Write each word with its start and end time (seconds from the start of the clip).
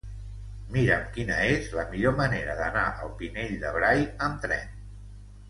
Mira'm 0.77 1.03
quina 1.17 1.35
és 1.49 1.67
la 1.79 1.85
millor 1.91 2.15
manera 2.21 2.57
d'anar 2.63 2.87
al 3.05 3.13
Pinell 3.21 3.55
de 3.67 3.75
Brai 3.77 4.03
amb 4.31 4.43
tren. 4.49 4.75